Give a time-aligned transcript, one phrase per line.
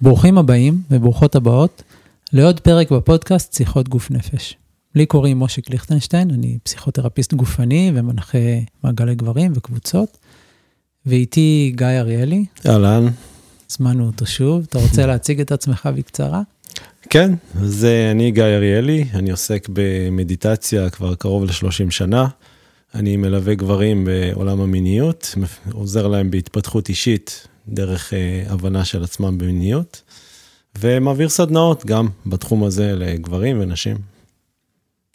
[0.00, 1.82] ברוכים הבאים וברוכות הבאות
[2.32, 4.56] לעוד פרק בפודקאסט שיחות גוף נפש.
[4.94, 8.38] לי קוראים מושיק ליכטנשטיין, אני פסיכותרפיסט גופני ומנחה
[8.84, 10.18] מעגלי גברים וקבוצות,
[11.06, 12.44] ואיתי גיא אריאלי.
[12.66, 13.06] אהלן.
[13.70, 16.42] הזמנו אותו שוב, אתה רוצה להציג את עצמך בקצרה?
[17.10, 22.28] כן, אז אה, אני גיא אריאלי, אני עוסק במדיטציה כבר קרוב ל-30 שנה.
[22.94, 25.34] אני מלווה גברים בעולם המיניות,
[25.72, 30.02] עוזר להם בהתפתחות אישית דרך uh, הבנה של עצמם במיניות,
[30.78, 33.96] ומעביר סדנאות גם בתחום הזה לגברים ונשים.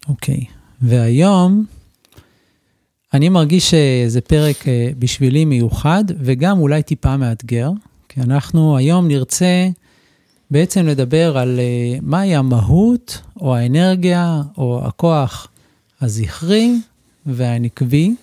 [0.07, 0.53] אוקיי, okay.
[0.81, 1.65] והיום
[3.13, 4.65] אני מרגיש שזה פרק uh,
[4.99, 7.71] בשבילי מיוחד, וגם אולי טיפה מאתגר,
[8.09, 9.69] כי אנחנו היום נרצה
[10.51, 15.47] בעצם לדבר על uh, מהי המהות, או האנרגיה, או הכוח
[16.01, 16.75] הזכרי
[17.25, 18.15] והנקבי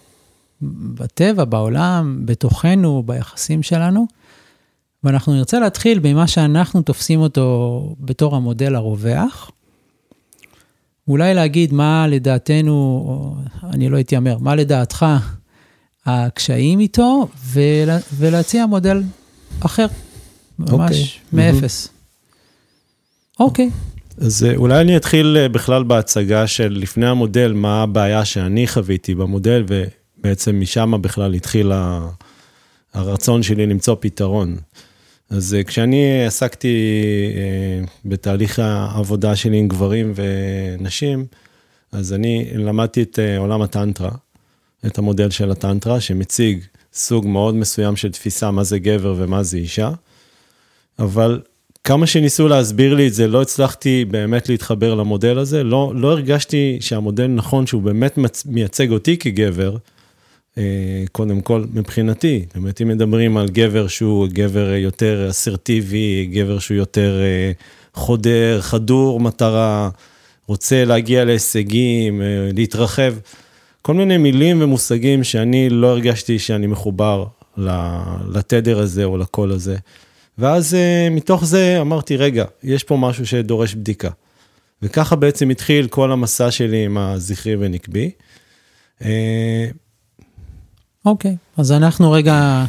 [0.62, 4.17] בטבע, בעולם, בתוכנו, ביחסים שלנו.
[5.08, 9.50] ואנחנו נרצה להתחיל במה שאנחנו תופסים אותו בתור המודל הרווח.
[11.08, 12.72] אולי להגיד מה לדעתנו,
[13.06, 13.34] או
[13.70, 15.06] אני לא אתיימר, מה לדעתך
[16.06, 19.02] הקשיים איתו, ולה, ולהציע מודל
[19.60, 19.86] אחר,
[20.58, 20.72] ממש okay.
[20.72, 21.06] אוקיי.
[21.32, 21.88] מאפס.
[23.40, 23.70] אוקיי.
[23.70, 24.24] Okay.
[24.24, 29.14] אז אה, אולי אני אתחיל אה, בכלל בהצגה של לפני המודל, מה הבעיה שאני חוויתי
[29.14, 31.72] במודל, ובעצם משם בכלל התחיל
[32.94, 34.56] הרצון שלי למצוא פתרון.
[35.30, 36.76] אז אה, כשאני עסקתי
[37.36, 41.26] אה, בתהליך העבודה שלי עם גברים ונשים,
[41.92, 44.10] אז אני למדתי את אה, עולם הטנטרה,
[44.86, 49.56] את המודל של הטנטרה, שמציג סוג מאוד מסוים של תפיסה מה זה גבר ומה זה
[49.56, 49.90] אישה,
[50.98, 51.40] אבל
[51.84, 56.78] כמה שניסו להסביר לי את זה, לא הצלחתי באמת להתחבר למודל הזה, לא, לא הרגשתי
[56.80, 59.76] שהמודל נכון, שהוא באמת מייצג אותי כגבר,
[61.12, 67.20] קודם כל, מבחינתי, באמת, אם מדברים על גבר שהוא גבר יותר אסרטיבי, גבר שהוא יותר
[67.20, 67.52] אה,
[67.94, 69.90] חודר, חדור מטרה,
[70.46, 73.14] רוצה להגיע להישגים, אה, להתרחב,
[73.82, 77.24] כל מיני מילים ומושגים שאני לא הרגשתי שאני מחובר
[78.28, 79.76] לתדר הזה או לקול הזה.
[80.38, 80.76] ואז
[81.10, 84.10] מתוך זה אמרתי, רגע, יש פה משהו שדורש בדיקה.
[84.82, 88.10] וככה בעצם התחיל כל המסע שלי עם הזכרי ונקבי.
[91.04, 92.64] אוקיי, okay, אז אנחנו רגע,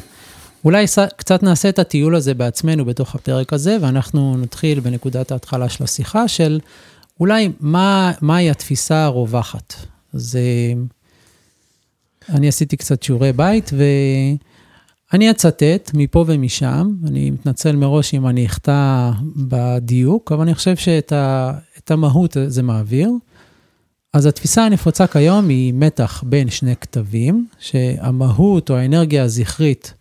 [0.66, 0.86] אולי
[1.18, 6.28] קצת נעשה את הטיול הזה בעצמנו בתוך הפרק הזה, ואנחנו נתחיל בנקודת ההתחלה של השיחה
[6.28, 6.60] של
[7.20, 9.74] אולי מה, מהי התפיסה הרווחת.
[10.14, 10.38] אז
[12.30, 13.72] אני עשיתי קצת שיעורי בית,
[15.12, 21.12] ואני אצטט מפה ומשם, אני מתנצל מראש אם אני אחטא בדיוק, אבל אני חושב שאת
[21.12, 21.52] ה,
[21.90, 23.12] המהות זה מעביר.
[24.14, 29.94] אז התפיסה הנפוצה כיום היא מתח בין שני כתבים, שהמהות או האנרגיה הזכרית,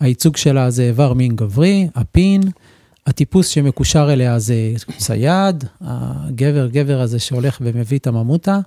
[0.00, 2.42] הייצוג שלה זה איבר מין גברי, הפין,
[3.06, 4.54] הטיפוס שמקושר אליה זה
[4.96, 8.58] צייד, הגבר גבר הזה שהולך ומביא את הממותה,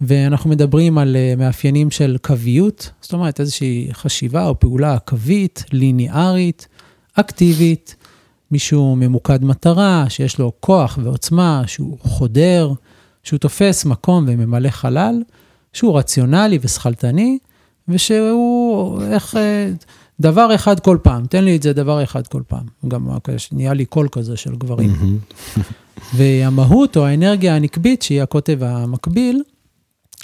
[0.00, 6.68] ואנחנו מדברים על אה, מאפיינים של קוויות, זאת אומרת איזושהי חשיבה או פעולה קווית, ליניארית,
[7.14, 7.96] אקטיבית,
[8.50, 12.72] מישהו ממוקד מטרה, שיש לו כוח ועוצמה, שהוא חודר,
[13.22, 15.22] שהוא תופס מקום וממלא חלל,
[15.72, 17.38] שהוא רציונלי ושכלתני,
[17.88, 19.70] ושהוא, איך, אה,
[20.20, 22.66] דבר אחד כל פעם, תן לי את זה דבר אחד כל פעם.
[22.88, 23.08] גם
[23.52, 25.18] נהיה לי קול כזה של גברים.
[26.16, 29.42] והמהות או האנרגיה הנקבית, שהיא הקוטב המקביל,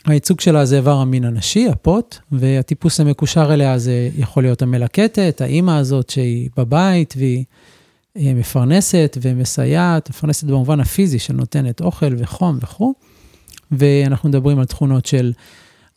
[0.07, 5.71] הייצוג שלה זה איבר המין הנשי, הפוט, והטיפוס המקושר אליה זה יכול להיות המלקטת, האימא
[5.71, 7.45] הזאת שהיא בבית והיא
[8.17, 12.95] מפרנסת ומסייעת, מפרנסת במובן הפיזי שנותנת אוכל וחום וכו',
[13.71, 15.33] ואנחנו מדברים על תכונות של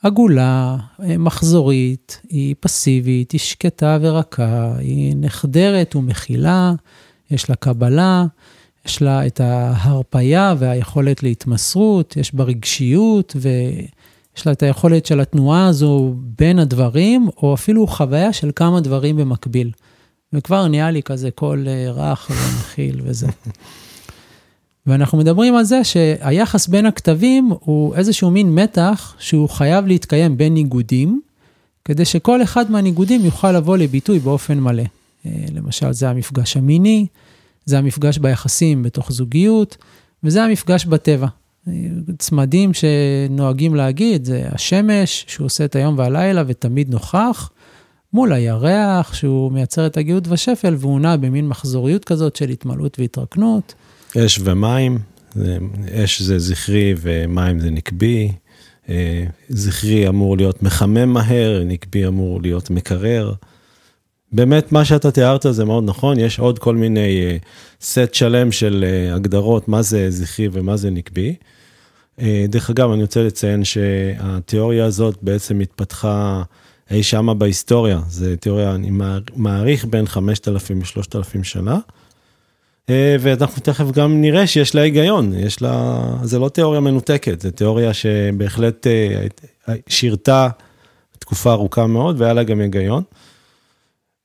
[0.03, 6.73] עגולה, מחזורית, היא פסיבית, היא שקטה ורכה, היא נחדרת ומכילה,
[7.31, 8.25] יש לה קבלה,
[8.85, 15.67] יש לה את ההרפייה והיכולת להתמסרות, יש בה רגשיות ויש לה את היכולת של התנועה
[15.67, 19.71] הזו בין הדברים, או אפילו חוויה של כמה דברים במקביל.
[20.33, 23.27] וכבר נהיה לי כזה קול אה, רך ומכיל וזה.
[24.87, 30.53] ואנחנו מדברים על זה שהיחס בין הכתבים הוא איזשהו מין מתח שהוא חייב להתקיים בין
[30.53, 31.21] ניגודים,
[31.85, 34.83] כדי שכל אחד מהניגודים יוכל לבוא לביטוי באופן מלא.
[35.25, 37.07] אה, למשל, זה המפגש המיני,
[37.65, 39.77] זה המפגש ביחסים בתוך זוגיות,
[40.23, 41.27] וזה המפגש בטבע.
[41.67, 41.73] אה,
[42.17, 47.49] צמדים שנוהגים להגיד, זה השמש, שהוא עושה את היום והלילה ותמיד נוכח,
[48.13, 53.73] מול הירח, שהוא מייצר את הגאות והשפל, והוא נע במין מחזוריות כזאת של התמלאות והתרקנות.
[54.17, 54.99] אש ומים,
[55.91, 58.31] אש זה זכרי ומים זה נקבי.
[58.89, 63.33] אה, זכרי אמור להיות מחמם מהר, נקבי אמור להיות מקרר.
[64.31, 67.39] באמת מה שאתה תיארת זה מאוד נכון, יש עוד כל מיני
[67.81, 71.35] סט שלם של uh, הגדרות מה זה זכרי ומה זה נקבי.
[72.49, 76.43] דרך אגב, אני רוצה לציין שהתיאוריה הזאת בעצם התפתחה
[76.91, 78.89] אי שמה בהיסטוריה, זו תיאוריה, אני
[79.35, 81.79] מעריך בין 5,000 ל-3,000 שנה.
[82.89, 87.51] אה, ואנחנו תכף גם נראה שיש לה היגיון, יש לה, זה לא תיאוריה מנותקת, זו
[87.51, 90.49] תיאוריה שבהחלט אה, שירתה
[91.19, 93.03] תקופה ארוכה מאוד והיה לה גם היגיון.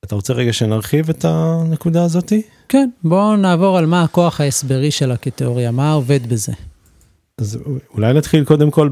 [0.04, 2.42] אתה רוצה רגע שנרחיב את הנקודה הזאתי?
[2.68, 6.52] כן, בואו נעבור על מה הכוח ההסברי שלה כתיאוריה, מה עובד בזה.
[7.40, 7.58] אז
[7.94, 8.88] אולי נתחיל קודם כל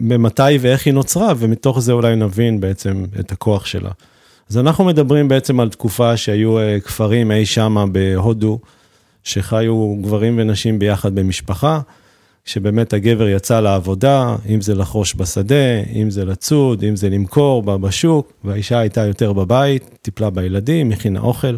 [0.00, 3.90] במתי ואיך היא נוצרה, ומתוך זה אולי נבין בעצם את הכוח שלה.
[4.50, 8.58] אז אנחנו מדברים בעצם על תקופה שהיו אה, כפרים אי שמה בהודו,
[9.24, 11.80] שחיו גברים ונשים ביחד במשפחה,
[12.44, 18.32] שבאמת הגבר יצא לעבודה, אם זה לחרוש בשדה, אם זה לצוד, אם זה למכור בשוק,
[18.44, 21.56] והאישה הייתה יותר בבית, טיפלה בילדים, הכינה אוכל.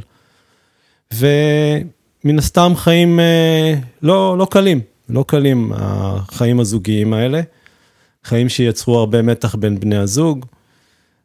[1.15, 7.41] ומן הסתם חיים אה, לא, לא קלים, לא קלים החיים הזוגיים האלה,
[8.25, 10.47] חיים שיצרו הרבה מתח בין בני הזוג,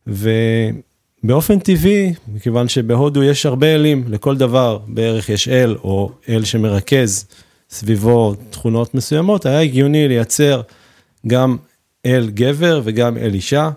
[0.08, 7.26] ובאופן טבעי, מכיוון שבהודו יש הרבה אלים, לכל דבר בערך יש אל או אל שמרכז
[7.70, 10.62] סביבו תכונות מסוימות, היה הגיוני לייצר
[11.28, 11.58] גם
[12.06, 13.70] אל גבר וגם אל אישה.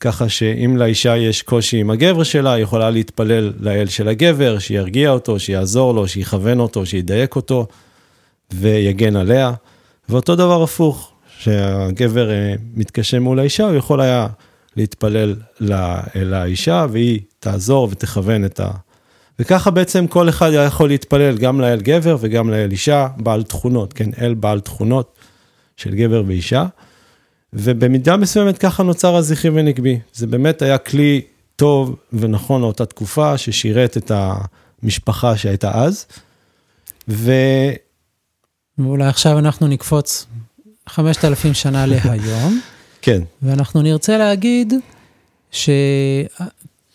[0.00, 5.10] ככה שאם לאישה יש קושי עם הגבר שלה, היא יכולה להתפלל לאל של הגבר, שירגיע
[5.10, 7.66] אותו, שיעזור לו, שיכוון אותו, שידייק אותו.
[8.54, 9.52] ויגן עליה.
[10.08, 14.26] ואותו דבר הפוך, שהגבר אה, מתקשה מול האישה, הוא יכול היה
[14.76, 15.34] להתפלל
[16.16, 18.70] אל האישה, והיא תעזור ותכוון את ה...
[19.38, 23.92] וככה בעצם כל אחד היה יכול להתפלל גם לאל גבר וגם לאל אישה, בעל תכונות,
[23.92, 25.18] כן, אל בעל תכונות
[25.76, 26.66] של גבר ואישה.
[27.52, 30.00] ובמידה מסוימת ככה נוצר הזכרי ונגבי.
[30.12, 31.20] זה באמת היה כלי
[31.56, 36.06] טוב ונכון לאותה תקופה, ששירת את המשפחה שהייתה אז.
[37.08, 37.32] ו...
[38.78, 40.26] ואולי עכשיו אנחנו נקפוץ
[40.88, 42.60] 5,000 שנה להיום.
[43.02, 43.22] כן.
[43.42, 44.74] ואנחנו נרצה להגיד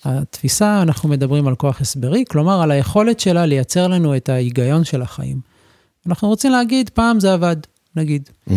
[0.06, 5.02] שהתפיסה, אנחנו מדברים על כוח הסברי, כלומר על היכולת שלה לייצר לנו את ההיגיון של
[5.02, 5.40] החיים.
[6.08, 7.56] אנחנו רוצים להגיד, פעם זה עבד,
[7.96, 8.30] נגיד.
[8.50, 8.54] Mm-hmm.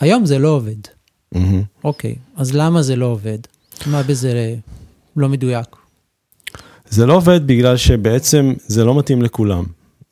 [0.00, 0.86] היום זה לא עובד.
[1.34, 1.38] Mm-hmm.
[1.84, 3.38] אוקיי, אז למה זה לא עובד?
[3.86, 4.54] מה בזה
[5.16, 5.76] לא מדויק?
[6.88, 9.64] זה לא עובד בגלל שבעצם זה לא מתאים לכולם.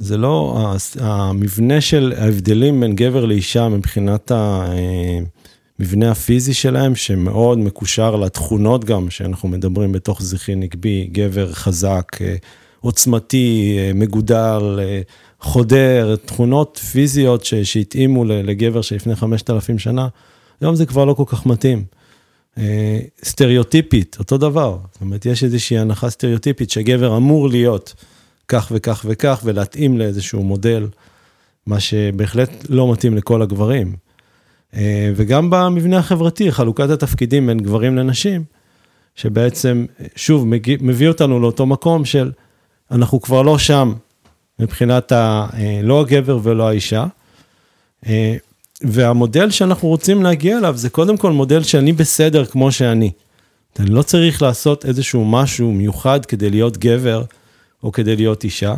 [0.04, 0.58] זה לא,
[1.00, 9.48] המבנה של ההבדלים בין גבר לאישה מבחינת המבנה הפיזי שלהם, שמאוד מקושר לתכונות גם, שאנחנו
[9.48, 12.18] מדברים בתוך זכרי נקבי, גבר חזק,
[12.80, 14.78] עוצמתי, מגודר,
[15.40, 20.08] חודר, תכונות פיזיות שהתאימו לגבר שלפני 5,000 שנה,
[20.60, 21.84] היום זה כבר לא כל כך מתאים.
[23.24, 24.78] סטריאוטיפית, אותו דבר.
[24.92, 27.94] זאת אומרת, יש איזושהי הנחה סטריאוטיפית שגבר אמור להיות.
[28.48, 30.86] כך וכך וכך, ולהתאים לאיזשהו מודל,
[31.66, 33.96] מה שבהחלט לא מתאים לכל הגברים.
[34.76, 38.44] אה, וגם במבנה החברתי, חלוקת התפקידים בין גברים לנשים,
[39.14, 39.86] שבעצם,
[40.16, 40.46] שוב,
[40.80, 42.32] מביא אותנו לאותו מקום של,
[42.90, 43.92] אנחנו כבר לא שם
[44.58, 47.06] מבחינת ה, אה, לא הגבר ולא האישה.
[48.06, 48.36] אה,
[48.82, 53.10] והמודל שאנחנו רוצים להגיע אליו זה קודם כל מודל שאני בסדר כמו שאני.
[53.78, 57.24] אני לא צריך לעשות איזשהו משהו מיוחד כדי להיות גבר,
[57.84, 58.74] או כדי להיות אישה,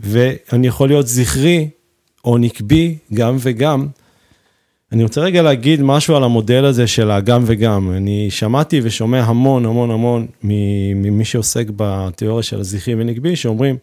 [0.00, 1.68] ואני יכול להיות זכרי
[2.24, 3.86] או נקבי, גם וגם.
[4.92, 7.92] אני רוצה רגע להגיד משהו על המודל הזה של הגם וגם.
[7.96, 13.76] אני שמעתי ושומע המון המון המון ממי שעוסק בתיאוריה של הזכרי ונקבי, שאומרים,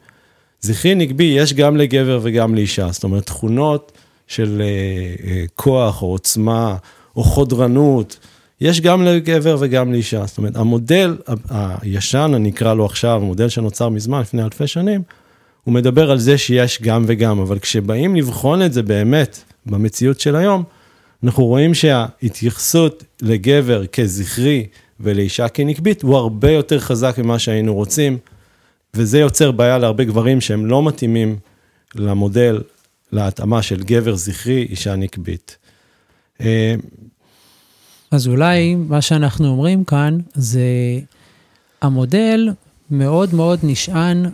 [0.61, 2.91] זכרי נקבי יש גם לגבר וגם לאישה.
[2.91, 3.91] זאת אומרת, תכונות
[4.27, 6.75] של uh, uh, כוח או עוצמה
[7.15, 8.17] או חודרנות,
[8.61, 10.25] יש גם לגבר וגם לאישה.
[10.25, 11.17] זאת אומרת, המודל
[11.81, 15.01] הישן, אני אקרא לו עכשיו, המודל שנוצר מזמן, לפני אלפי שנים,
[15.63, 20.35] הוא מדבר על זה שיש גם וגם, אבל כשבאים לבחון את זה באמת במציאות של
[20.35, 20.63] היום,
[21.23, 24.67] אנחנו רואים שההתייחסות לגבר כזכרי
[24.99, 28.17] ולאישה כנקבית הוא הרבה יותר חזק ממה שהיינו רוצים,
[28.93, 31.37] וזה יוצר בעיה להרבה גברים שהם לא מתאימים
[31.95, 32.61] למודל,
[33.11, 35.57] להתאמה של גבר זכרי, אישה נקבית.
[38.11, 40.99] אז אולי מה שאנחנו אומרים כאן זה
[41.81, 42.49] המודל
[42.91, 44.25] מאוד מאוד נשען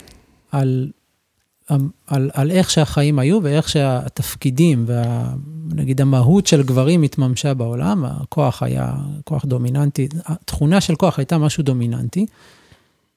[0.52, 0.90] על,
[2.06, 4.86] על, על איך שהחיים היו ואיך שהתפקידים
[5.70, 11.62] ונגיד המהות של גברים התממשה בעולם, הכוח היה כוח דומיננטי, התכונה של כוח הייתה משהו
[11.62, 12.26] דומיננטי,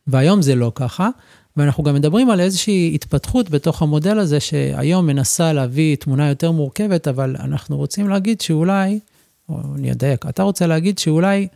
[0.08, 1.10] והיום זה לא ככה.
[1.58, 7.08] ואנחנו גם מדברים על איזושהי התפתחות בתוך המודל הזה, שהיום מנסה להביא תמונה יותר מורכבת,
[7.08, 9.00] אבל אנחנו רוצים להגיד שאולי
[9.50, 11.48] או אני אדייק, אתה רוצה להגיד שאולי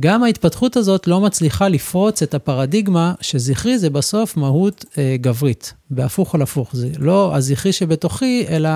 [0.00, 6.34] גם ההתפתחות הזאת לא מצליחה לפרוץ את הפרדיגמה שזכרי זה בסוף מהות אה, גברית, בהפוך
[6.34, 6.70] על הפוך.
[6.72, 8.68] זה לא הזכרי שבתוכי, אלא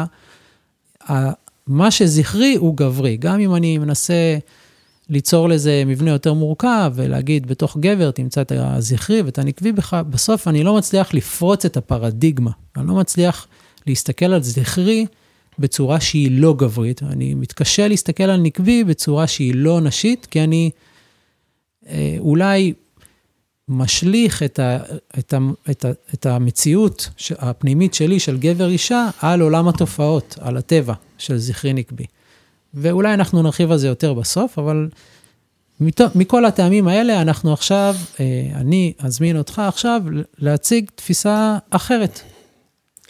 [1.11, 1.31] ה,
[1.67, 3.17] מה שזכרי הוא גברי.
[3.17, 4.39] גם אם אני מנסה
[5.09, 10.49] ליצור לזה מבנה יותר מורכב ולהגיד, בתוך גבר תמצא את הזכרי ואת הנקבי בך, בסוף
[10.49, 12.51] אני לא מצליח לפרוץ את הפרדיגמה.
[12.77, 13.47] אני לא מצליח
[13.87, 15.07] להסתכל על זכרי
[15.59, 17.03] בצורה שהיא לא גברית.
[17.03, 20.71] אני מתקשה להסתכל על נקבי בצורה שהיא לא נשית, כי אני
[21.89, 22.73] אה, אולי
[23.69, 24.79] משליך את, ה,
[25.19, 25.39] את, ה,
[25.71, 27.09] את, ה, את המציאות
[27.39, 32.05] הפנימית שלי של גבר-אישה על עולם התופעות, על הטבע של זכרי נקבי.
[32.75, 34.89] ואולי אנחנו נרחיב על זה יותר בסוף, אבל
[36.15, 40.03] מכל הטעמים האלה, אנחנו עכשיו, אה, אני אזמין אותך עכשיו
[40.39, 42.21] להציג תפיסה אחרת.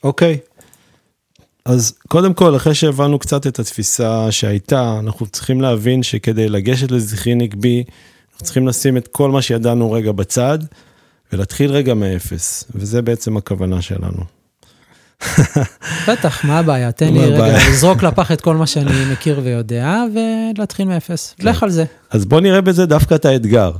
[0.05, 0.39] אוקיי.
[0.43, 0.56] Okay.
[1.67, 7.35] אז קודם כל, אחרי שהבנו קצת את התפיסה שהייתה, אנחנו צריכים להבין שכדי לגשת לזכרי
[7.35, 7.85] נקבי,
[8.33, 10.59] אנחנו צריכים לשים את כל מה שידענו רגע בצד,
[11.33, 14.23] ולהתחיל רגע מאפס, וזה בעצם הכוונה שלנו.
[16.09, 16.93] בטח, מה הבעיה?
[16.93, 21.35] תן לי רגע לזרוק לפח את כל מה שאני מכיר ויודע, ולהתחיל מאפס.
[21.39, 21.49] כן.
[21.49, 21.85] לך על זה.
[22.11, 23.71] אז בוא נראה בזה דווקא את האתגר.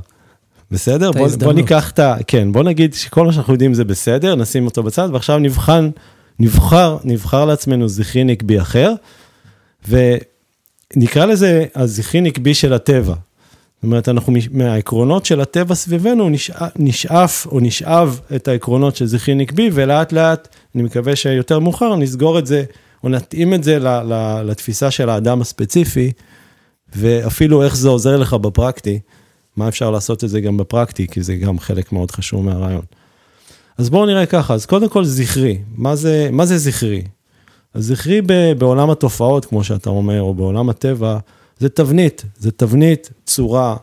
[0.71, 1.11] בסדר?
[1.11, 2.15] בוא, בוא ניקח את ה...
[2.27, 5.89] כן, בוא נגיד שכל מה שאנחנו יודעים זה בסדר, נשים אותו בצד, ועכשיו נבחן,
[6.39, 8.93] נבחר, נבחר לעצמנו זכרי נקבי אחר,
[9.87, 13.13] ונקרא לזה הזכרי נקבי של הטבע.
[13.13, 16.29] זאת אומרת, אנחנו מהעקרונות של הטבע סביבנו
[16.75, 22.39] נשאף או נשאב את העקרונות של זכרי נקבי, ולאט לאט, אני מקווה שיותר מאוחר, נסגור
[22.39, 22.63] את זה,
[23.03, 23.77] או נתאים את זה
[24.45, 26.11] לתפיסה של האדם הספציפי,
[26.95, 28.99] ואפילו איך זה עוזר לך בפרקטי,
[29.57, 32.83] מה אפשר לעשות את זה גם בפרקטי, כי זה גם חלק מאוד חשוב מהרעיון.
[33.77, 37.01] אז בואו נראה ככה, אז קודם כל זכרי, מה זה, מה זה זכרי?
[37.73, 38.21] אז זכרי
[38.57, 41.17] בעולם התופעות, כמו שאתה אומר, או בעולם הטבע,
[41.59, 43.75] זה תבנית, זה תבנית, צורה,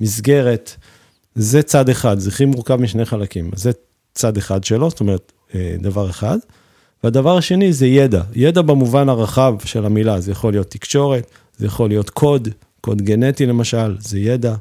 [0.00, 0.76] מסגרת,
[1.34, 3.70] זה צד אחד, זכרי מורכב משני חלקים, זה
[4.14, 6.38] צד אחד שלו, זאת אומרת, אה, דבר אחד.
[7.04, 11.88] והדבר השני זה ידע, ידע במובן הרחב של המילה, זה יכול להיות תקשורת, זה יכול
[11.88, 12.48] להיות קוד,
[12.80, 14.54] קוד גנטי למשל, זה ידע.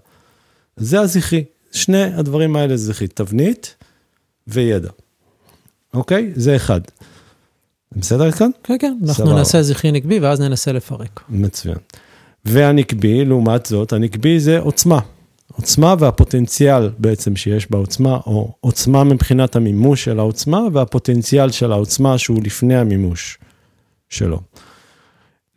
[0.77, 3.75] זה הזכרי, שני הדברים האלה זה זכרי, תבנית
[4.53, 4.89] וידע.
[5.93, 6.31] אוקיי?
[6.35, 6.81] זה אחד.
[7.95, 8.49] בסדר כאן?
[8.63, 11.21] כן, כן, אנחנו נעשה זכרי נקבי ואז ננסה לפרק.
[11.29, 11.77] מצוין.
[12.45, 14.99] והנקבי, לעומת זאת, הנקבי זה עוצמה.
[15.51, 22.41] עוצמה והפוטנציאל בעצם שיש בעוצמה, או עוצמה מבחינת המימוש של העוצמה, והפוטנציאל של העוצמה שהוא
[22.43, 23.37] לפני המימוש
[24.09, 24.39] שלו.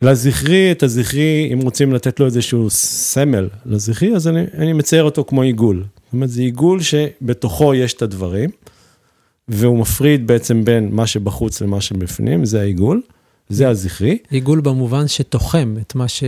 [0.01, 5.23] לזכרי, את הזכרי, אם רוצים לתת לו איזשהו סמל לזכרי, אז אני, אני מצייר אותו
[5.27, 5.77] כמו עיגול.
[5.77, 8.49] זאת אומרת, זה עיגול שבתוכו יש את הדברים,
[9.47, 13.01] והוא מפריד בעצם בין מה שבחוץ למה שבפנים, זה העיגול,
[13.49, 14.17] זה הזכרי.
[14.29, 16.23] עיגול במובן שתוחם את מה ש...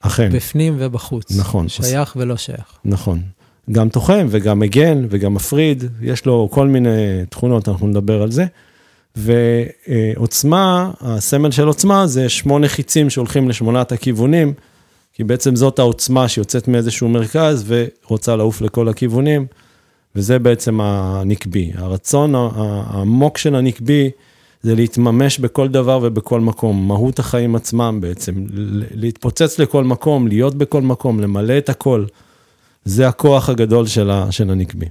[0.00, 0.30] אכן.
[0.32, 1.36] בפנים ובחוץ.
[1.36, 1.68] נכון.
[1.68, 2.78] שייך ולא שייך.
[2.84, 3.20] נכון.
[3.72, 8.44] גם תוחם וגם מגן וגם מפריד, יש לו כל מיני תכונות, אנחנו נדבר על זה.
[9.16, 14.52] ועוצמה, הסמל של עוצמה זה שמונה חיצים שהולכים לשמונת הכיוונים,
[15.12, 19.46] כי בעצם זאת העוצמה שיוצאת מאיזשהו מרכז ורוצה לעוף לכל הכיוונים,
[20.18, 21.72] וזה בעצם הנקבי.
[21.74, 24.10] הרצון העמוק של הנקבי
[24.62, 28.32] זה להתממש בכל דבר ובכל מקום, מהות החיים עצמם בעצם,
[28.94, 32.04] להתפוצץ לכל מקום, להיות בכל מקום, למלא את הכל.
[32.84, 34.86] זה הכוח הגדול של, ה, של הנקבי.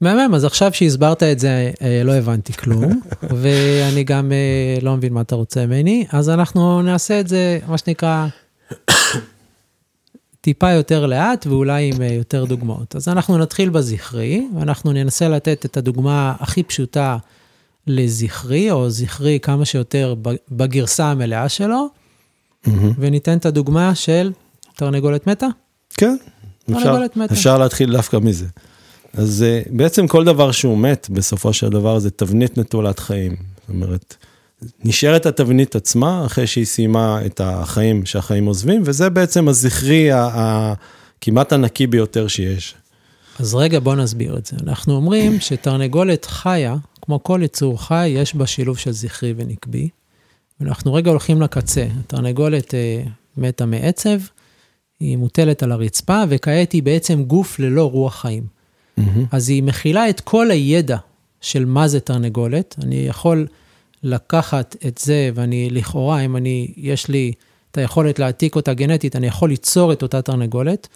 [0.00, 3.00] מהמם, אז עכשיו שהסברת את זה, אה, לא הבנתי כלום,
[3.40, 7.78] ואני גם אה, לא מבין מה אתה רוצה ממני, אז אנחנו נעשה את זה, מה
[7.78, 8.26] שנקרא,
[10.48, 12.96] טיפה יותר לאט ואולי עם אה, יותר דוגמאות.
[12.96, 17.16] אז אנחנו נתחיל בזכרי, ואנחנו ננסה לתת את הדוגמה הכי פשוטה
[17.86, 20.14] לזכרי, או זכרי כמה שיותר
[20.50, 22.70] בגרסה המלאה שלו, mm-hmm.
[22.98, 24.32] וניתן את הדוגמה של
[24.76, 25.46] תרנגולת מתה.
[25.96, 26.16] כן,
[26.76, 27.34] אפשר, מתה.
[27.34, 28.46] אפשר להתחיל דווקא מזה.
[29.14, 33.36] אז אה, בעצם כל דבר שהוא מת, בסופו של דבר זה תבנית נטולת חיים.
[33.60, 34.16] זאת אומרת,
[34.84, 41.86] נשארת התבנית עצמה אחרי שהיא סיימה את החיים שהחיים עוזבים, וזה בעצם הזכרי הכמעט הנקי
[41.86, 42.74] ביותר שיש.
[43.38, 44.56] אז רגע, בוא נסביר את זה.
[44.62, 49.88] אנחנו אומרים שתרנגולת חיה, כמו כל יצור חי, יש בה שילוב של זכרי ונקבי.
[50.60, 51.86] ואנחנו רגע הולכים לקצה.
[52.00, 53.02] התרנגולת אה,
[53.36, 54.18] מתה מעצב,
[55.00, 58.46] היא מוטלת על הרצפה, וכעת היא בעצם גוף ללא רוח חיים.
[58.98, 59.02] Mm-hmm.
[59.32, 60.96] אז היא מכילה את כל הידע
[61.40, 62.76] של מה זה תרנגולת.
[62.82, 63.46] אני יכול
[64.02, 67.32] לקחת את זה, ואני לכאורה, אם אני, יש לי
[67.70, 70.88] את היכולת להעתיק אותה גנטית, אני יכול ליצור את אותה תרנגולת,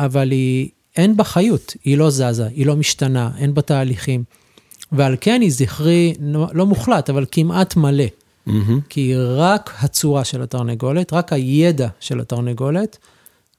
[0.00, 4.24] אבל היא, אין בה חיות, היא לא זזה, היא לא משתנה, אין בה תהליכים.
[4.92, 6.14] ועל כן היא זכרי,
[6.52, 8.04] לא מוחלט, אבל כמעט מלא.
[8.48, 8.50] Mm-hmm.
[8.88, 12.98] כי רק הצורה של התרנגולת, רק הידע של התרנגולת,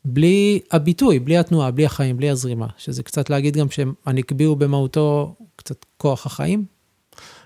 [0.05, 5.35] בלי הביטוי, בלי התנועה, בלי החיים, בלי הזרימה, שזה קצת להגיד גם שהנקבי הוא במהותו
[5.55, 6.65] קצת כוח החיים.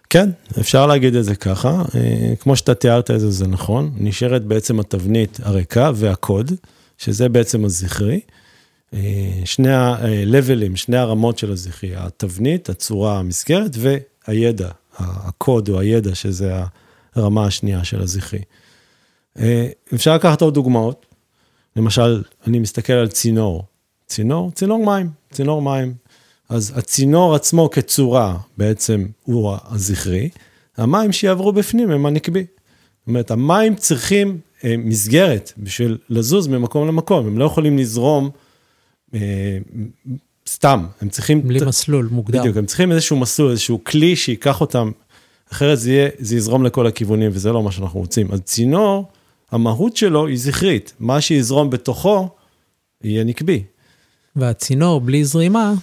[0.09, 1.83] כן, אפשר להגיד את זה ככה.
[1.95, 3.91] אה, כמו שאתה תיארת את זה, זה נכון.
[3.97, 6.51] נשארת בעצם התבנית הריקה והקוד,
[6.97, 8.19] שזה בעצם הזכרי.
[8.93, 8.99] אה,
[9.45, 16.53] שני ה-levelים, שני הרמות של הזכרי, התבנית, הצורה המסגרת והידע, הקוד או הידע, שזה
[17.15, 18.41] הרמה השנייה של הזכרי.
[19.39, 21.05] אה, אפשר לקחת עוד דוגמאות.
[21.75, 23.63] למשל, אני מסתכל על צינור.
[24.07, 25.93] צינור, צינור מים, צינור מים.
[26.49, 30.29] אז הצינור עצמו כצורה בעצם הוא הזכרי,
[30.77, 32.45] המים שיעברו בפנים הם הנקבי.
[32.99, 38.29] זאת אומרת, המים צריכים אה, מסגרת בשביל לזוז ממקום למקום, הם לא יכולים לזרום
[39.13, 39.57] אה,
[40.47, 41.47] סתם, הם צריכים...
[41.47, 41.63] בלי ת...
[41.63, 42.39] מסלול מוגדר.
[42.39, 44.91] בדיוק, הם צריכים איזשהו מסלול, איזשהו כלי שייקח אותם,
[45.51, 48.31] אחרת זה, יהיה, זה יזרום לכל הכיוונים וזה לא מה שאנחנו רוצים.
[48.31, 49.11] אז צינור,
[49.51, 52.29] המהות שלו היא זכרית, מה שיזרום בתוכו
[53.03, 53.63] יהיה נקבי.
[54.35, 55.73] והצינור בלי זרימה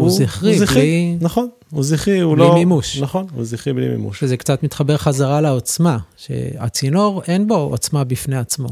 [0.00, 1.16] הוא זכרי, הוא זכרי, בלי...
[1.20, 2.50] נכון, הוא זכרי, הוא בלי לא...
[2.50, 2.98] בלי מימוש.
[2.98, 4.22] נכון, הוא זכרי בלי מימוש.
[4.22, 8.68] וזה קצת מתחבר חזרה לעוצמה, שהצינור אין בו עוצמה בפני עצמו.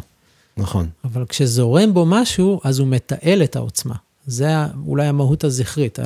[0.57, 0.87] נכון.
[1.05, 3.95] אבל כשזורם בו משהו, אז הוא מתעל את העוצמה.
[4.27, 4.49] זה
[4.87, 5.99] אולי המהות הזכרית,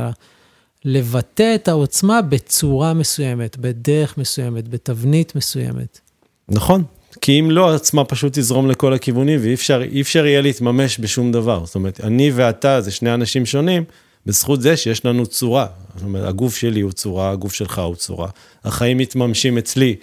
[0.85, 6.01] לבטא את העוצמה בצורה מסוימת, בדרך מסוימת, בתבנית מסוימת.
[6.49, 6.85] נכון,
[7.21, 11.67] כי אם לא, העצמה פשוט תזרום לכל הכיוונים ואי אפשר, אפשר יהיה להתממש בשום דבר.
[11.67, 13.85] זאת אומרת, אני ואתה זה שני אנשים שונים,
[14.31, 15.67] בזכות זה שיש לנו צורה.
[15.95, 18.29] זאת אומרת, הגוף שלי הוא צורה, הגוף שלך הוא צורה.
[18.65, 19.97] החיים מתממשים אצלי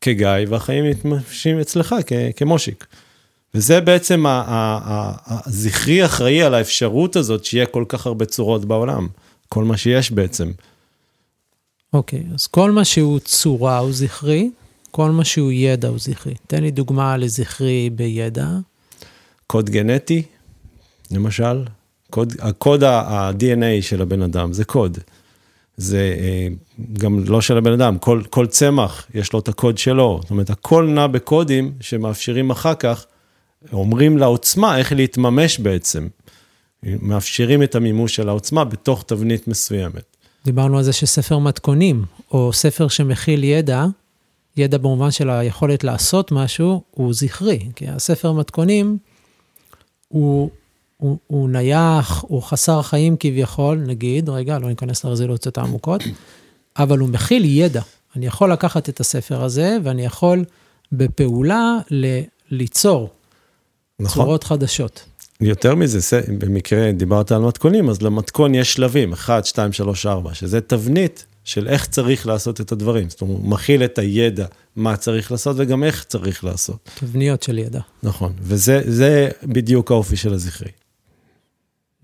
[0.00, 1.94] כגיא, והחיים מתממשים אצלך
[2.36, 2.86] כמושיק.
[3.54, 4.24] וזה בעצם
[5.26, 9.08] הזכרי אחראי על האפשרות הזאת שיהיה כל כך הרבה צורות בעולם.
[9.48, 10.52] כל מה שיש בעצם.
[11.92, 14.50] אוקיי, okay, אז כל מה שהוא צורה הוא זכרי,
[14.90, 16.34] כל מה שהוא ידע הוא זכרי.
[16.46, 18.48] תן לי דוגמה לזכרי בידע.
[19.46, 20.22] קוד גנטי,
[21.10, 21.64] למשל.
[22.12, 24.98] קוד, הקוד ה-DNA של הבן אדם זה קוד.
[25.76, 26.48] זה אה,
[26.92, 30.20] גם לא של הבן אדם, כל, כל צמח יש לו את הקוד שלו.
[30.22, 33.06] זאת אומרת, הכל נע בקודים שמאפשרים אחר כך,
[33.72, 36.08] אומרים לעוצמה איך להתממש בעצם.
[36.82, 40.16] מאפשרים את המימוש של העוצמה בתוך תבנית מסוימת.
[40.44, 43.86] דיברנו על זה שספר מתכונים, או ספר שמכיל ידע,
[44.56, 47.68] ידע במובן של היכולת לעשות משהו, הוא זכרי.
[47.76, 48.98] כי הספר מתכונים
[50.08, 50.50] הוא
[51.02, 56.02] הוא, הוא נייח, הוא חסר חיים כביכול, נגיד, רגע, לא ניכנס לרזולוציות העמוקות,
[56.76, 57.82] אבל הוא מכיל ידע.
[58.16, 60.44] אני יכול לקחת את הספר הזה, ואני יכול
[60.92, 63.10] בפעולה ל- ליצור
[64.00, 64.22] נכון.
[64.24, 65.04] צורות חדשות.
[65.40, 70.60] יותר מזה, במקרה דיברת על מתכונים, אז למתכון יש שלבים, 1, 2, 3, 4, שזה
[70.60, 73.10] תבנית של איך צריך לעשות את הדברים.
[73.10, 76.90] זאת אומרת, הוא מכיל את הידע, מה צריך לעשות וגם איך צריך לעשות.
[77.00, 77.80] תבניות של ידע.
[78.02, 80.70] נכון, וזה בדיוק האופי של הזכרי.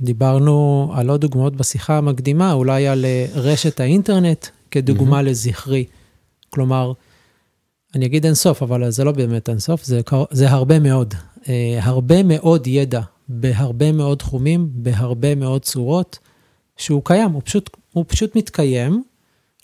[0.01, 5.23] דיברנו על עוד דוגמאות בשיחה המקדימה, אולי על אה, רשת האינטרנט כדוגמה mm-hmm.
[5.23, 5.85] לזכרי.
[6.51, 6.93] כלומר,
[7.95, 11.15] אני אגיד אינסוף, אבל זה לא באמת אינסוף, זה, זה הרבה מאוד.
[11.43, 11.49] Uh,
[11.81, 16.19] הרבה מאוד ידע בהרבה מאוד תחומים, בהרבה מאוד צורות,
[16.77, 19.03] שהוא קיים, הוא פשוט, הוא פשוט מתקיים.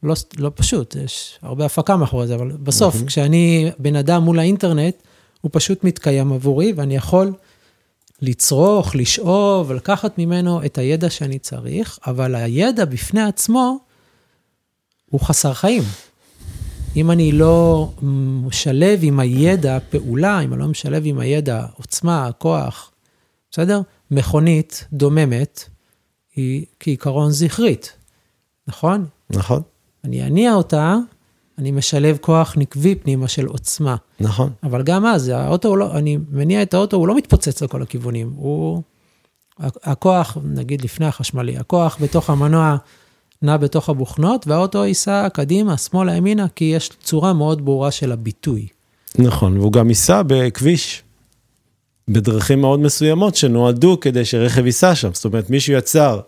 [0.03, 3.07] לא, לא פשוט, יש הרבה הפקה מאחורי זה, אבל בסוף, mm-hmm.
[3.07, 4.94] כשאני בן אדם מול האינטרנט,
[5.40, 7.33] הוא פשוט מתקיים עבורי, ואני יכול
[8.22, 13.79] לצרוך, לשאוב, לקחת ממנו את הידע שאני צריך, אבל הידע בפני עצמו
[15.11, 15.83] הוא חסר חיים.
[16.96, 17.90] אם אני לא
[18.46, 22.90] משלב עם הידע פעולה, אם אני לא משלב עם הידע עוצמה, כוח,
[23.50, 23.81] בסדר?
[24.11, 25.64] מכונית דוממת
[26.37, 27.92] היא כעיקרון זכרית,
[28.66, 29.07] נכון?
[29.31, 29.62] נכון.
[30.05, 30.96] אני אניע אותה,
[31.59, 33.97] אני משלב כוח נקבי פנימה של עוצמה.
[34.21, 34.51] נכון.
[34.62, 38.33] אבל גם אז, האוטו, לא, אני מניע את האוטו, הוא לא מתפוצץ לכל הכיוונים.
[38.37, 38.83] הוא,
[39.61, 42.77] הכוח, נגיד לפני החשמלי, הכוח בתוך המנוע
[43.43, 48.67] נע בתוך הבוכנות, והאוטו ייסע קדימה, שמאלה, ימינה, כי יש צורה מאוד ברורה של הביטוי.
[49.19, 51.03] נכון, והוא גם ייסע בכביש,
[52.09, 55.11] בדרכים מאוד מסוימות שנועדו כדי שרכב ייסע שם.
[55.12, 56.21] זאת אומרת, מישהו יצר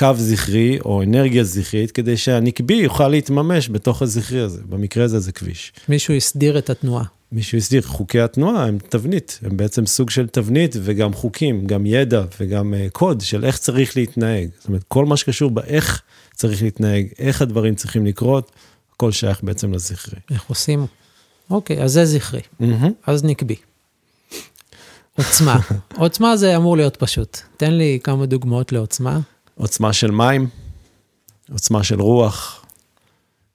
[0.00, 4.60] קו זכרי או אנרגיה זכרית, כדי שהנקבי יוכל להתממש בתוך הזכרי הזה.
[4.68, 5.72] במקרה הזה זה כביש.
[5.88, 7.04] מישהו הסדיר את התנועה.
[7.32, 12.22] מישהו הסדיר, חוקי התנועה הם תבנית, הם בעצם סוג של תבנית וגם חוקים, גם ידע
[12.40, 14.48] וגם uh, קוד של איך צריך להתנהג.
[14.58, 16.02] זאת אומרת, כל מה שקשור באיך
[16.34, 18.50] צריך להתנהג, איך הדברים צריכים לקרות,
[18.94, 20.18] הכל שייך בעצם לזכרי.
[20.30, 20.86] איך עושים?
[21.50, 22.40] אוקיי, אז זה זכרי.
[22.40, 22.90] Mm-hmm.
[23.06, 23.56] אז נקבי.
[25.18, 25.60] עוצמה.
[25.96, 27.38] עוצמה זה אמור להיות פשוט.
[27.56, 29.20] תן לי כמה דוגמאות לעוצמה.
[29.60, 30.48] עוצמה של מים,
[31.52, 32.64] עוצמה של רוח.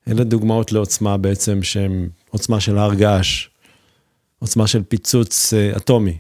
[0.08, 3.48] אלה דוגמאות לעוצמה בעצם שהן עוצמה של הר געש,
[4.40, 6.18] עוצמה של פיצוץ אה, אטומי.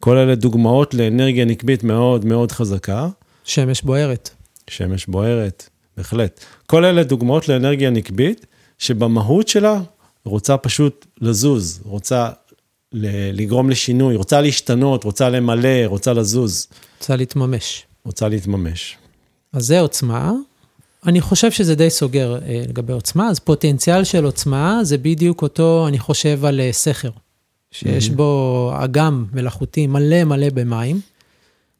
[0.00, 3.08] כל אלה דוגמאות לאנרגיה נקבית מאוד מאוד חזקה.
[3.44, 4.30] שמש בוערת.
[4.70, 6.44] שמש בוערת, בהחלט.
[6.66, 8.46] כל אלה דוגמאות לאנרגיה נקבית,
[8.78, 9.80] שבמהות שלה
[10.24, 12.30] רוצה פשוט לזוז, רוצה
[12.92, 16.66] לגרום לשינוי, רוצה להשתנות, רוצה למלא, רוצה לזוז.
[16.98, 17.86] רוצה להתממש.
[18.04, 18.96] רוצה להתממש.
[19.52, 20.32] אז זה עוצמה.
[21.06, 25.84] אני חושב שזה די סוגר אה, לגבי עוצמה, אז פוטנציאל של עוצמה זה בדיוק אותו,
[25.88, 27.10] אני חושב על אה, סכר,
[27.70, 28.12] שיש mm-hmm.
[28.12, 31.00] בו אגם מלאכותי מלא מלא במים,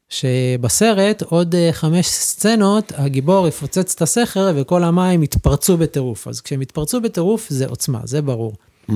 [0.09, 6.29] שבסרט עוד אה, חמש סצנות, הגיבור יפוצץ את הסכר וכל המים יתפרצו בטירוף.
[6.29, 8.55] אז כשהם יתפרצו בטירוף זה עוצמה, זה ברור.
[8.91, 8.93] Mm-hmm.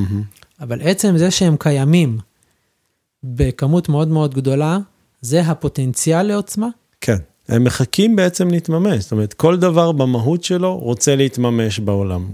[0.60, 2.18] אבל עצם זה שהם קיימים
[3.24, 4.78] בכמות מאוד מאוד גדולה,
[5.20, 6.68] זה הפוטנציאל לעוצמה?
[7.48, 12.26] הם מחכים בעצם להתממש, זאת אומרת, כל דבר במהות שלו רוצה להתממש בעולם,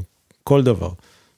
[0.45, 0.91] כל דבר.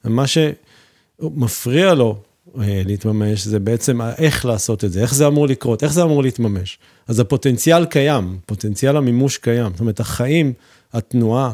[0.04, 2.16] ומה שמפריע לו
[2.60, 6.22] אה, להתממש זה בעצם איך לעשות את זה, איך זה אמור לקרות, איך זה אמור
[6.22, 6.78] להתממש.
[7.08, 10.52] אז הפוטנציאל קיים, פוטנציאל המימוש קיים, זאת אומרת, החיים,
[10.92, 11.52] התנועה,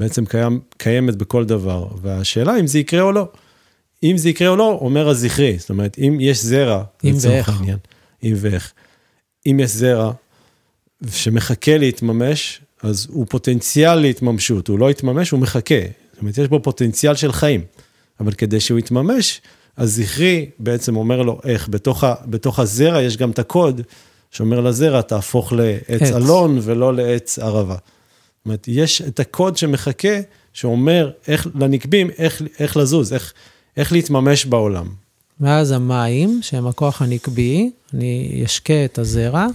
[0.00, 3.28] בעצם קיים, קיימת בכל דבר, והשאלה אם זה יקרה או לא.
[4.02, 7.48] אם זה יקרה או לא, אומר הזכרי, זאת אומרת, אם יש זרע, אם ואיך.
[7.48, 7.78] העניין,
[8.22, 8.72] אם ואיך.
[9.46, 10.12] אם יש זרע
[11.10, 15.80] שמחכה להתממש, אז הוא פוטנציאל להתממשות, הוא לא יתממש, הוא מחכה.
[16.12, 17.60] זאת אומרת, יש בו פוטנציאל של חיים,
[18.20, 19.40] אבל כדי שהוא יתממש,
[19.78, 23.80] הזכרי בעצם אומר לו איך, בתוך, ה, בתוך הזרע יש גם את הקוד
[24.30, 26.10] שאומר לזרע, תהפוך לעץ עץ.
[26.10, 27.74] אלון ולא לעץ ערבה.
[27.74, 30.20] זאת אומרת, יש את הקוד שמחכה,
[30.52, 33.32] שאומר איך, לנקבים, איך, איך לזוז, איך,
[33.76, 34.86] איך להתממש בעולם.
[35.40, 39.46] ואז המים, שהם הכוח הנקבי, אני אשקה את הזרע,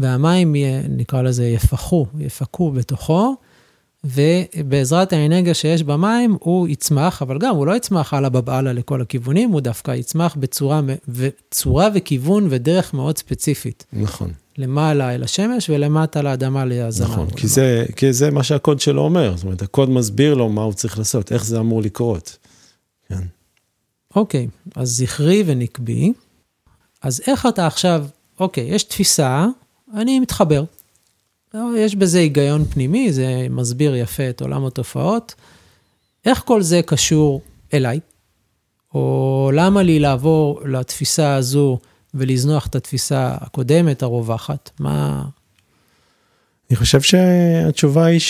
[0.00, 0.54] והמים,
[0.88, 3.36] נקרא לזה, יפחו, יפקו בתוכו,
[4.04, 9.50] ובעזרת האנרגיה שיש במים, הוא יצמח, אבל גם, הוא לא יצמח הלאה בבעלה לכל הכיוונים,
[9.50, 13.86] הוא דווקא יצמח בצורה, בצורה וכיוון ודרך מאוד ספציפית.
[13.92, 14.30] נכון.
[14.58, 17.08] למעלה אל השמש ולמטה לאדמה להזנה.
[17.08, 20.62] נכון, כי זה, כי זה מה שהקוד שלו אומר, זאת אומרת, הקוד מסביר לו מה
[20.62, 22.38] הוא צריך לעשות, איך זה אמור לקרות.
[23.08, 23.22] כן.
[24.16, 26.12] אוקיי, אז זכרי ונקבי.
[27.02, 28.06] אז איך אתה עכשיו,
[28.40, 29.46] אוקיי, יש תפיסה,
[29.94, 30.64] אני מתחבר.
[31.76, 35.34] יש בזה היגיון פנימי, זה מסביר יפה את עולם התופעות.
[36.24, 37.40] איך כל זה קשור
[37.74, 38.00] אליי?
[38.94, 41.78] או למה לי לעבור לתפיסה הזו
[42.14, 44.70] ולזנוח את התפיסה הקודמת, הרווחת?
[44.80, 45.24] מה...
[46.70, 48.20] אני חושב שהתשובה היא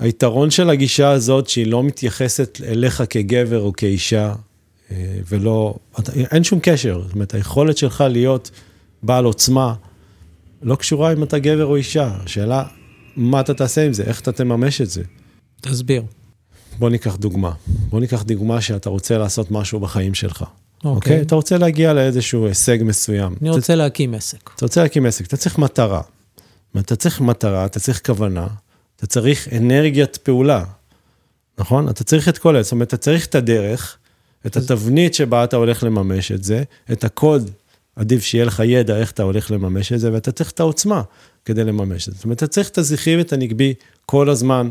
[0.00, 4.34] שהיתרון של הגישה הזאת, שהיא לא מתייחסת אליך כגבר או כאישה,
[4.90, 5.74] אה, ולא,
[6.16, 7.02] אין שום קשר.
[7.02, 8.50] זאת אומרת, היכולת שלך להיות
[9.02, 9.74] בעל עוצמה,
[10.62, 12.10] לא קשורה אם אתה גבר או אישה.
[12.24, 12.64] השאלה,
[13.16, 15.02] מה אתה תעשה עם זה, איך אתה תממש את זה.
[15.60, 16.02] תסביר.
[16.78, 17.52] בוא ניקח דוגמה.
[17.66, 20.44] בוא ניקח דוגמה שאתה רוצה לעשות משהו בחיים שלך.
[20.84, 21.16] אוקיי.
[21.16, 21.20] Okay.
[21.20, 21.26] Okay?
[21.26, 23.34] אתה רוצה להגיע לאיזשהו הישג מסוים.
[23.40, 23.74] אני רוצה אתה...
[23.74, 24.50] להקים עסק.
[24.56, 26.02] אתה רוצה להקים עסק, אתה צריך מטרה.
[26.80, 28.46] אתה צריך מטרה, אתה צריך כוונה,
[28.96, 30.64] אתה צריך אנרגיית פעולה,
[31.58, 31.88] נכון?
[31.88, 33.96] אתה צריך את כל זה, זאת אומרת, אתה צריך את הדרך,
[34.46, 36.62] את התבנית שבה אתה הולך לממש את זה,
[36.92, 37.50] את הקוד,
[37.96, 41.02] עדיף שיהיה לך ידע איך אתה הולך לממש את זה, ואתה צריך את העוצמה
[41.44, 42.16] כדי לממש את זה.
[42.16, 43.74] זאת אומרת, אתה צריך את הזכרי ואת הנגבי
[44.06, 44.70] כל הזמן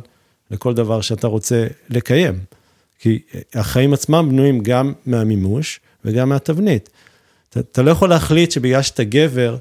[0.51, 2.39] לכל דבר שאתה רוצה לקיים.
[2.99, 3.19] כי
[3.53, 6.89] החיים עצמם בנויים גם מהמימוש וגם מהתבנית.
[7.49, 9.57] אתה, אתה לא יכול להחליט שבגלל שאתה גבר,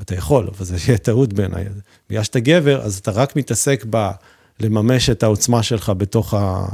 [0.00, 1.64] אתה יכול, אבל זה יהיה טעות בעיניי.
[2.10, 4.10] בגלל שאתה גבר, אז אתה רק מתעסק ב...
[4.60, 6.66] לממש את העוצמה שלך בתוך ה...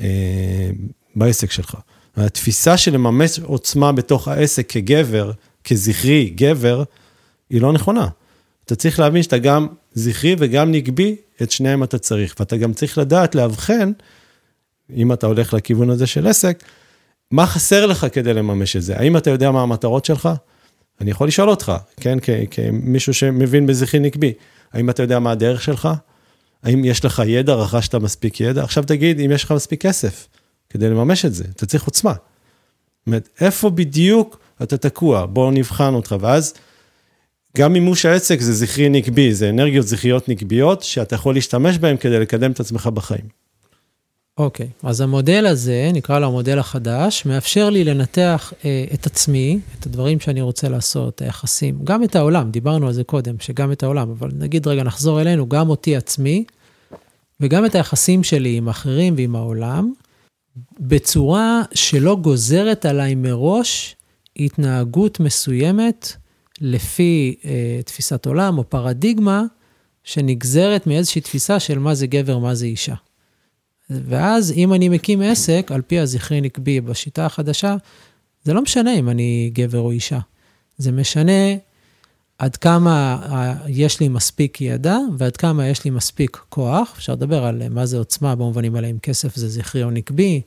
[0.00, 0.70] אה,
[1.14, 1.76] בעסק שלך.
[2.16, 5.32] התפיסה של לממש עוצמה בתוך העסק כגבר,
[5.66, 6.82] כזכרי, גבר,
[7.50, 8.08] היא לא נכונה.
[8.64, 12.34] אתה צריך להבין שאתה גם זכרי וגם נגבי, את שניהם אתה צריך.
[12.38, 13.92] ואתה גם צריך לדעת לאבחן,
[14.96, 16.62] אם אתה הולך לכיוון הזה של עסק,
[17.30, 18.96] מה חסר לך כדי לממש את זה?
[18.96, 20.28] האם אתה יודע מה המטרות שלך?
[21.00, 22.18] אני יכול לשאול אותך, כן,
[22.50, 24.32] כמישהו שמבין בזכרי נקבי,
[24.72, 25.88] האם אתה יודע מה הדרך שלך?
[26.62, 28.64] האם יש לך ידע, רכשת מספיק ידע?
[28.64, 30.28] עכשיו תגיד אם יש לך מספיק כסף
[30.70, 32.12] כדי לממש את זה, אתה צריך עוצמה.
[32.12, 35.26] זאת אומרת, איפה בדיוק אתה תקוע?
[35.26, 36.54] בואו נבחן אותך, ואז
[37.56, 42.18] גם מימוש העסק זה זכרי נקבי, זה אנרגיות זכריות נקביות שאתה יכול להשתמש בהן כדי
[42.18, 43.46] לקדם את עצמך בחיים.
[44.38, 44.88] אוקיי, okay.
[44.88, 50.20] אז המודל הזה, נקרא לו המודל החדש, מאפשר לי לנתח אה, את עצמי, את הדברים
[50.20, 54.30] שאני רוצה לעשות, היחסים, גם את העולם, דיברנו על זה קודם, שגם את העולם, אבל
[54.38, 56.44] נגיד רגע, נחזור אלינו, גם אותי עצמי,
[57.40, 59.92] וגם את היחסים שלי עם אחרים ועם העולם,
[60.80, 63.95] בצורה שלא גוזרת עליי מראש
[64.36, 66.12] התנהגות מסוימת
[66.60, 69.44] לפי אה, תפיסת עולם או פרדיגמה
[70.04, 72.94] שנגזרת מאיזושהי תפיסה של מה זה גבר, מה זה אישה.
[73.90, 77.76] ואז אם אני מקים עסק, על פי הזכרי נקבי בשיטה החדשה,
[78.44, 80.18] זה לא משנה אם אני גבר או אישה.
[80.78, 81.54] זה משנה
[82.38, 83.22] עד כמה
[83.68, 86.94] יש לי מספיק ידע ועד כמה יש לי מספיק כוח.
[86.96, 90.42] אפשר לדבר על מה זה עוצמה במובנים האלה, אם כסף זה זכרי או נקבי,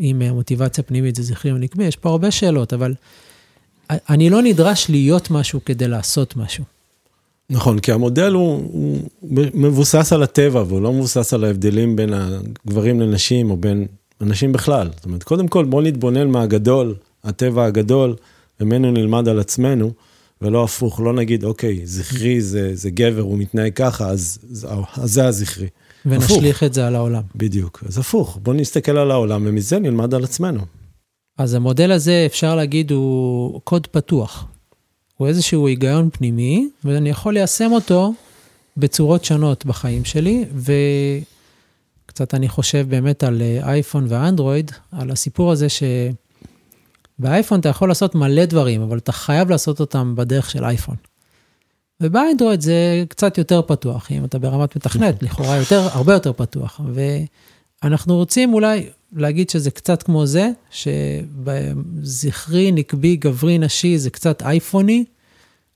[0.00, 2.94] אם מוטיבציה פנימית זה זכרי או נקבי, יש פה הרבה שאלות, אבל
[3.90, 6.64] אני לא נדרש להיות משהו כדי לעשות משהו.
[7.50, 9.00] נכון, כי המודל הוא, הוא
[9.54, 13.86] מבוסס על הטבע, והוא לא מבוסס על ההבדלים בין הגברים לנשים או בין
[14.20, 14.90] אנשים בכלל.
[14.96, 18.14] זאת אומרת, קודם כל בוא נתבונן מהגדול, הטבע הגדול,
[18.60, 19.90] ממנו נלמד על עצמנו,
[20.42, 24.38] ולא הפוך, לא נגיד, אוקיי, זכרי זה, זה גבר, הוא מתנהג ככה, אז,
[24.96, 25.68] אז זה הזכרי.
[26.06, 26.62] ונשליך הפוך.
[26.62, 27.22] את זה על העולם.
[27.34, 30.60] בדיוק, אז הפוך, בוא נסתכל על העולם, ומזה נלמד על עצמנו.
[31.38, 34.44] אז המודל הזה, אפשר להגיד, הוא קוד פתוח.
[35.16, 38.12] הוא איזשהו היגיון פנימי, ואני יכול ליישם אותו
[38.76, 40.44] בצורות שונות בחיים שלי,
[42.06, 45.66] וקצת אני חושב באמת על אייפון ואנדרואיד, על הסיפור הזה
[47.18, 50.96] שבאייפון אתה יכול לעשות מלא דברים, אבל אתה חייב לעשות אותם בדרך של אייפון.
[52.00, 56.80] ובאנדרואיד זה קצת יותר פתוח, אם אתה ברמת מתכנת, לכאורה יותר, הרבה יותר פתוח.
[57.82, 65.04] ואנחנו רוצים אולי להגיד שזה קצת כמו זה, שזכרי, נקבי, גברי, נשי, זה קצת אייפוני,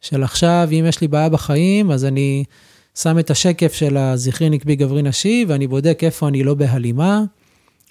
[0.00, 2.44] של עכשיו, אם יש לי בעיה בחיים, אז אני
[2.94, 7.22] שם את השקף של הזכרי, נקבי, גברי, נשי, ואני בודק איפה אני לא בהלימה,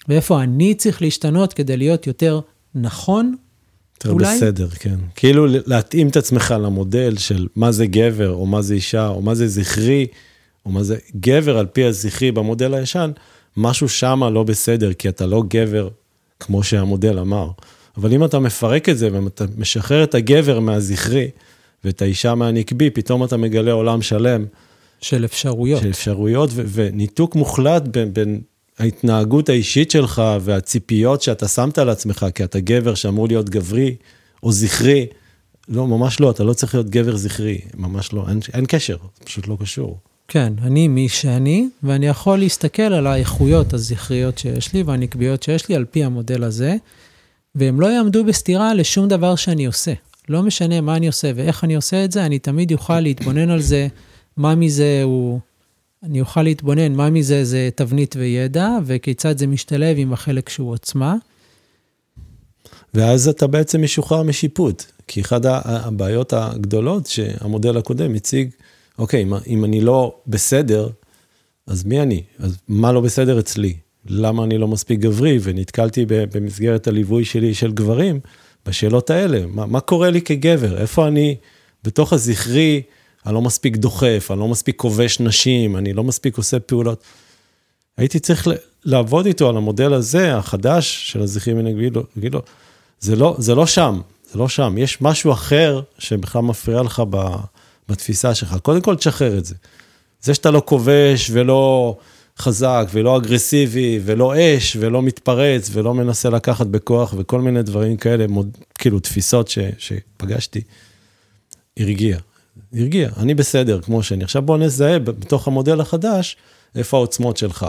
[0.08, 2.40] ואיפה אני צריך להשתנות כדי להיות יותר
[2.74, 3.36] נכון,
[4.04, 4.36] יותר אולי?
[4.36, 4.96] בסדר, כן.
[5.14, 9.34] כאילו להתאים את עצמך למודל של מה זה גבר, או מה זה אישה, או מה
[9.34, 10.06] זה זכרי,
[10.66, 13.10] או מה זה גבר על פי הזכרי במודל הישן,
[13.56, 15.88] משהו שמה לא בסדר, כי אתה לא גבר
[16.40, 17.50] כמו שהמודל אמר.
[17.96, 21.30] אבל אם אתה מפרק את זה ואתה משחרר את הגבר מהזכרי
[21.84, 24.44] ואת האישה מהנקבי, פתאום אתה מגלה עולם שלם.
[25.00, 25.82] של אפשרויות.
[25.82, 28.40] של אפשרויות ו- וניתוק מוחלט בין, בין
[28.80, 33.96] ההתנהגות האישית שלך והציפיות שאתה שמת על עצמך, כי אתה גבר שאמור להיות גברי
[34.42, 35.06] או זכרי.
[35.68, 39.24] לא, ממש לא, אתה לא צריך להיות גבר זכרי, ממש לא, אין, אין קשר, זה
[39.24, 39.98] פשוט לא קשור.
[40.28, 45.74] כן, אני מי שאני, ואני יכול להסתכל על האיכויות הזכריות שיש לי והנקביות שיש לי
[45.74, 46.76] על פי המודל הזה,
[47.54, 49.92] והם לא יעמדו בסתירה לשום דבר שאני עושה.
[50.28, 53.60] לא משנה מה אני עושה ואיך אני עושה את זה, אני תמיד אוכל להתבונן על
[53.60, 53.88] זה,
[54.36, 55.40] מה מזה הוא...
[56.02, 61.16] אני אוכל להתבונן מה מזה זה תבנית וידע, וכיצד זה משתלב עם החלק שהוא עוצמה.
[62.94, 68.50] ואז אתה בעצם משוחרר משיפוט, כי אחת הבעיות הגדולות שהמודל הקודם הציג,
[68.98, 70.88] אוקיי, אם אני לא בסדר,
[71.66, 72.22] אז מי אני?
[72.38, 73.74] אז מה לא בסדר אצלי?
[74.06, 75.38] למה אני לא מספיק גברי?
[75.42, 78.20] ונתקלתי במסגרת הליווי שלי של גברים
[78.66, 79.46] בשאלות האלה.
[79.46, 80.80] מה, מה קורה לי כגבר?
[80.80, 81.36] איפה אני
[81.84, 82.82] בתוך הזכרי,
[83.26, 87.02] אני לא מספיק דוחף, אני לא מספיק כובש נשים, אני לא מספיק עושה פעולות.
[87.96, 88.48] הייתי צריך
[88.84, 92.34] לעבוד איתו על המודל הזה, החדש של הזכרי מנגבי, להגיד
[93.00, 94.00] זה לא, זה לא שם,
[94.32, 97.36] זה לא שם, יש משהו אחר שבכלל מפריע לך ב...
[97.88, 98.56] בתפיסה שלך.
[98.62, 99.54] קודם כל, תשחרר את זה.
[100.22, 101.96] זה שאתה לא כובש ולא
[102.38, 108.26] חזק ולא אגרסיבי ולא אש ולא מתפרץ ולא מנסה לקחת בכוח וכל מיני דברים כאלה,
[108.26, 110.60] מוד, כאילו תפיסות ש, שפגשתי,
[111.78, 112.18] הרגיע.
[112.72, 114.24] הרגיע, אני בסדר כמו שאני.
[114.24, 116.36] עכשיו בוא נזהה בתוך המודל החדש,
[116.74, 117.66] איפה העוצמות שלך,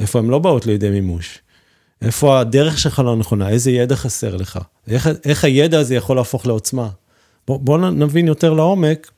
[0.00, 1.38] איפה הן לא באות לידי מימוש.
[2.02, 6.46] איפה הדרך שלך לא נכונה, איזה ידע חסר לך, איך, איך הידע הזה יכול להפוך
[6.46, 6.88] לעוצמה.
[7.46, 9.10] בוא, בוא נבין יותר לעומק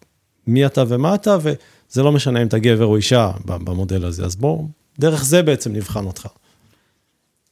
[0.46, 4.36] מי אתה ומה אתה, וזה לא משנה אם אתה גבר או אישה במודל הזה, אז
[4.36, 4.64] בוא,
[4.98, 6.26] דרך זה בעצם נבחן אותך.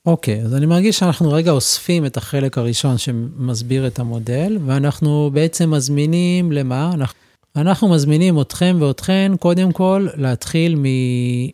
[0.07, 5.31] אוקיי, okay, אז אני מרגיש שאנחנו רגע אוספים את החלק הראשון שמסביר את המודל, ואנחנו
[5.33, 6.91] בעצם מזמינים למה?
[6.95, 7.19] אנחנו,
[7.61, 10.85] אנחנו מזמינים אתכם ואתכן, קודם כל, להתחיל מ,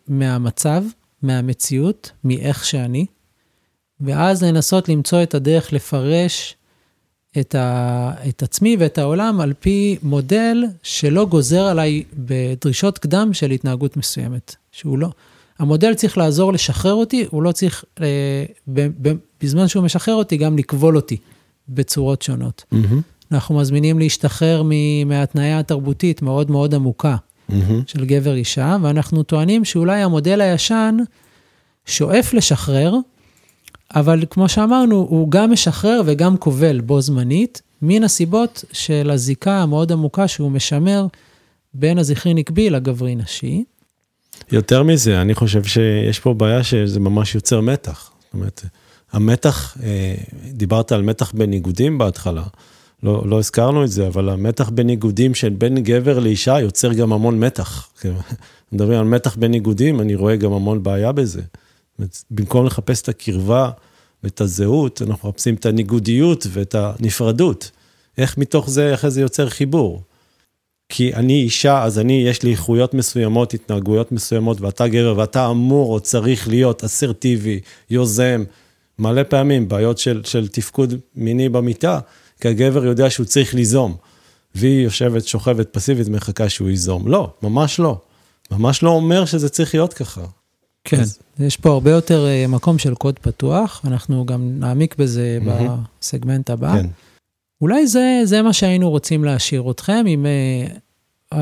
[0.07, 0.83] מהמצב,
[1.21, 3.05] מהמציאות, מאיך שאני,
[4.01, 6.55] ואז לנסות למצוא את הדרך לפרש
[7.39, 13.51] את, ה, את עצמי ואת העולם על פי מודל שלא גוזר עליי בדרישות קדם של
[13.51, 15.09] התנהגות מסוימת, שהוא לא.
[15.59, 20.37] המודל צריך לעזור לשחרר אותי, הוא לא צריך, אה, ב, ב, בזמן שהוא משחרר אותי,
[20.37, 21.17] גם לכבול אותי
[21.69, 22.63] בצורות שונות.
[22.73, 22.95] Mm-hmm.
[23.31, 24.63] אנחנו מזמינים להשתחרר
[25.05, 27.53] מהתניה התרבותית מאוד מאוד עמוקה mm-hmm.
[27.87, 30.97] של גבר אישה, ואנחנו טוענים שאולי המודל הישן
[31.85, 32.95] שואף לשחרר,
[33.95, 39.91] אבל כמו שאמרנו, הוא גם משחרר וגם כובל בו זמנית, מן הסיבות של הזיקה המאוד
[39.91, 41.07] עמוקה שהוא משמר
[41.73, 43.63] בין הזכרי נקבי לגברי נשי.
[44.51, 48.11] יותר מזה, אני חושב שיש פה בעיה שזה ממש יוצר מתח.
[48.23, 48.65] זאת אומרת,
[49.11, 50.15] המתח, אה,
[50.51, 52.43] דיברת על מתח בניגודים בהתחלה,
[53.05, 57.39] לא, לא הזכרנו את זה, אבל המתח בניגודים של בין גבר לאישה יוצר גם המון
[57.39, 57.89] מתח.
[58.71, 61.41] מדברים על מתח בניגודים, אני רואה גם המון בעיה בזה.
[62.31, 63.69] במקום לחפש את הקרבה
[64.23, 67.71] ואת הזהות, אנחנו מחפשים את הניגודיות ואת הנפרדות.
[68.17, 70.01] איך מתוך זה, איך זה יוצר חיבור?
[70.89, 75.93] כי אני אישה, אז אני, יש לי איכויות מסוימות, התנהגויות מסוימות, ואתה גבר, ואתה אמור
[75.93, 78.43] או צריך להיות אסרטיבי, יוזם,
[78.99, 81.99] מלא פעמים, בעיות של, של תפקוד מיני במיטה,
[82.39, 83.95] כי הגבר יודע שהוא צריך ליזום,
[84.55, 87.07] והיא יושבת, שוכבת פסיבית, מחכה שהוא ייזום.
[87.07, 87.97] לא, ממש לא.
[88.51, 90.21] ממש לא אומר שזה צריך להיות ככה.
[90.83, 91.19] כן, אז...
[91.39, 95.69] יש פה הרבה יותר אה, מקום של קוד פתוח, אנחנו גם נעמיק בזה mm-hmm.
[96.01, 96.73] בסגמנט הבא.
[96.73, 96.87] כן.
[97.61, 100.25] אולי זה, זה מה שהיינו רוצים להשאיר אתכם, עם
[101.33, 101.37] uh,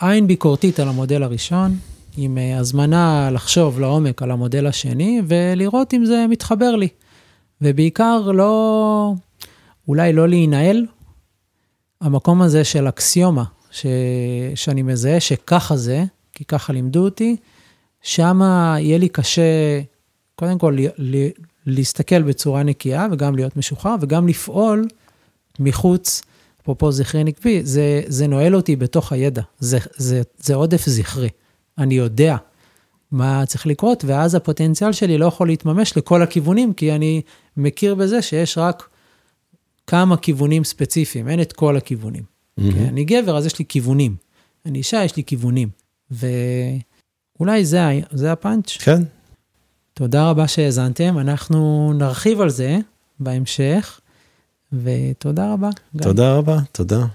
[0.00, 1.76] עין ביקורתית על המודל הראשון,
[2.16, 6.88] עם uh, הזמנה לחשוב לעומק על המודל השני, ולראות אם זה מתחבר לי.
[7.60, 9.12] ובעיקר לא,
[9.88, 10.86] אולי לא להינעל,
[12.00, 13.86] המקום הזה של אקסיומה, ש,
[14.54, 17.36] שאני מזהה שככה זה, כי ככה לימדו אותי,
[18.02, 18.40] שם
[18.78, 19.80] יהיה לי קשה,
[20.34, 20.76] קודם כל,
[21.66, 24.88] להסתכל בצורה נקייה וגם להיות משוחרר וגם לפעול
[25.60, 26.22] מחוץ,
[26.62, 31.28] אפרופו זכרי נקבי, זה, זה נועל אותי בתוך הידע, זה, זה, זה עודף זכרי.
[31.78, 32.36] אני יודע
[33.12, 37.22] מה צריך לקרות, ואז הפוטנציאל שלי לא יכול להתממש לכל הכיוונים, כי אני
[37.56, 38.88] מכיר בזה שיש רק
[39.88, 42.22] כמה כיוונים ספציפיים, אין את כל הכיוונים.
[42.22, 42.62] Mm-hmm.
[42.72, 44.16] כי אני גבר, אז יש לי כיוונים.
[44.66, 45.68] אני אישה, יש לי כיוונים.
[46.10, 48.76] ואולי זה, זה הפאנץ'.
[48.78, 49.02] כן.
[49.94, 52.78] תודה רבה שהאזנתם, אנחנו נרחיב על זה
[53.20, 54.00] בהמשך,
[54.72, 55.70] ותודה רבה.
[56.02, 56.36] תודה גם.
[56.38, 57.06] רבה, תודה.